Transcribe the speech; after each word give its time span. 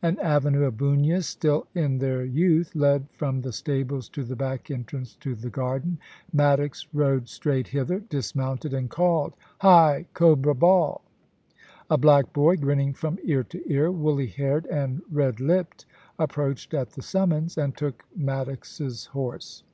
An 0.00 0.18
avenue 0.20 0.64
of 0.64 0.78
bunyas, 0.78 1.26
still 1.26 1.66
in 1.74 1.98
their 1.98 2.24
youth, 2.24 2.74
led 2.74 3.06
from 3.12 3.42
the 3.42 3.52
stables 3.52 4.08
to 4.08 4.24
the 4.24 4.34
back 4.34 4.70
entrance 4.70 5.14
to 5.16 5.34
the 5.34 5.50
garden. 5.50 5.98
Maddox 6.32 6.86
rode 6.94 7.28
straight 7.28 7.68
hither, 7.68 7.98
dismounted, 8.00 8.72
and 8.72 8.88
called: 8.88 9.34
*Hi, 9.58 10.06
Cobra 10.14 10.54
Ball 10.54 11.02
r 11.90 11.94
A 11.94 11.98
black 11.98 12.32
boy, 12.32 12.56
grinning 12.56 12.94
from 12.94 13.18
ear 13.24 13.44
to 13.44 13.60
ear, 13.70 13.90
woolly 13.92 14.28
haired 14.28 14.64
and 14.70 15.02
red 15.12 15.38
lipped, 15.38 15.84
approached 16.18 16.72
at 16.72 16.92
the 16.92 17.02
summons, 17.02 17.58
and 17.58 17.76
took 17.76 18.04
Maddox's 18.16 19.04
horse. 19.08 19.64